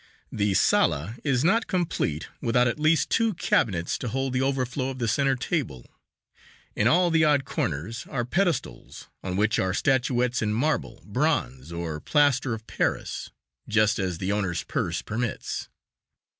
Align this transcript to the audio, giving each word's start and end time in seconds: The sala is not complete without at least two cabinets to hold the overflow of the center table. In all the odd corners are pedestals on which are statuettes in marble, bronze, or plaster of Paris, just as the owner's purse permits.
The 0.31 0.55
sala 0.55 1.17
is 1.23 1.43
not 1.43 1.67
complete 1.67 2.27
without 2.41 2.67
at 2.67 2.79
least 2.79 3.11
two 3.11 3.35
cabinets 3.35 3.99
to 3.99 4.07
hold 4.07 4.33
the 4.33 4.41
overflow 4.41 4.89
of 4.89 4.97
the 4.97 5.07
center 5.07 5.35
table. 5.35 5.85
In 6.75 6.87
all 6.87 7.11
the 7.11 7.23
odd 7.23 7.45
corners 7.45 8.07
are 8.09 8.25
pedestals 8.25 9.09
on 9.21 9.35
which 9.37 9.59
are 9.59 9.75
statuettes 9.75 10.41
in 10.41 10.53
marble, 10.53 11.03
bronze, 11.05 11.71
or 11.71 11.99
plaster 11.99 12.55
of 12.55 12.65
Paris, 12.65 13.29
just 13.69 13.99
as 13.99 14.17
the 14.17 14.31
owner's 14.31 14.63
purse 14.63 15.03
permits. 15.03 15.69